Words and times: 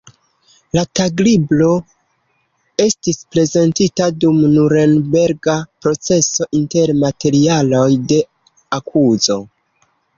La 0.77 0.83
taglibro 0.99 1.67
estis 2.87 3.21
prezentita 3.35 4.09
dum 4.25 4.41
Nurenberga 4.57 5.59
proceso 5.87 6.51
inter 6.65 6.99
materialoj 7.07 7.89
de 8.15 8.23
akuzo. 8.83 9.43